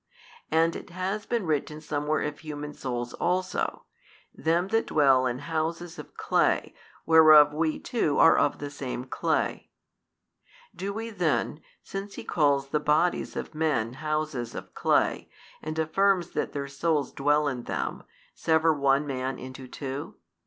And 0.49 0.75
it 0.75 0.89
has 0.89 1.27
been 1.27 1.45
written 1.45 1.79
somewhere 1.79 2.21
of 2.21 2.39
human 2.39 2.73
souls 2.73 3.13
also, 3.13 3.85
Them 4.33 4.69
that 4.69 4.87
dwell 4.87 5.27
in 5.27 5.37
houses 5.37 5.99
of 5.99 6.15
clay, 6.17 6.73
whereof 7.05 7.53
we 7.53 7.77
too 7.77 8.17
are 8.17 8.35
of 8.35 8.57
the 8.57 8.71
same 8.71 9.05
clay. 9.05 9.69
Do 10.75 10.91
we 10.91 11.11
then, 11.11 11.61
since 11.83 12.15
he 12.15 12.23
calls 12.23 12.69
the 12.69 12.79
bodies 12.79 13.35
of 13.35 13.53
men 13.53 13.93
houses 13.93 14.55
of 14.55 14.73
clay, 14.73 15.29
and 15.61 15.77
affirms 15.77 16.31
that 16.31 16.51
their 16.51 16.67
souls 16.67 17.11
dwell 17.11 17.47
in 17.47 17.65
them, 17.65 18.01
sever 18.33 18.73
one 18.73 19.05
man 19.05 19.37
into 19.37 19.67
two? 19.67 20.15